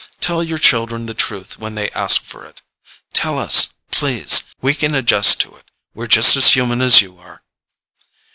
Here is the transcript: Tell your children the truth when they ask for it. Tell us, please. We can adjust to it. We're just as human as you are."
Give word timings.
Tell 0.19 0.41
your 0.43 0.57
children 0.57 1.05
the 1.05 1.13
truth 1.13 1.59
when 1.59 1.75
they 1.75 1.91
ask 1.91 2.23
for 2.23 2.43
it. 2.43 2.63
Tell 3.13 3.37
us, 3.37 3.73
please. 3.91 4.45
We 4.59 4.73
can 4.73 4.95
adjust 4.95 5.39
to 5.41 5.55
it. 5.57 5.69
We're 5.93 6.07
just 6.07 6.35
as 6.35 6.55
human 6.55 6.81
as 6.81 7.01
you 7.03 7.19
are." 7.19 7.43